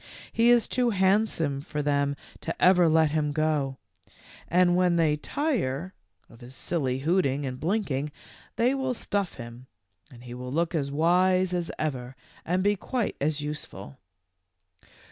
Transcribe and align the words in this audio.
He 0.33 0.49
is 0.49 0.67
too 0.67 0.89
handsome 0.89 1.61
for 1.61 1.83
them 1.83 2.15
to 2.39 2.59
ever 2.59 2.89
let 2.89 3.11
him 3.11 3.31
go, 3.31 3.77
and 4.47 4.75
when 4.75 4.95
they 4.95 5.15
tire 5.15 5.93
152 6.25 6.25
THE 6.27 6.33
LITTLE 6.33 6.33
FORESTERS, 6.33 6.33
of 6.33 6.41
his 6.41 6.55
silly 6.55 6.99
hooting 7.05 7.45
and 7.45 7.59
blinking 7.59 8.11
they 8.55 8.73
will 8.73 8.95
stuff 8.95 9.35
him, 9.35 9.67
and 10.09 10.23
he 10.23 10.33
will 10.33 10.51
look 10.51 10.73
as 10.73 10.89
wise 10.89 11.53
as 11.53 11.69
ever 11.77 12.15
and 12.43 12.63
be 12.63 12.75
quite 12.75 13.15
as 13.21 13.41
useful." 13.41 13.99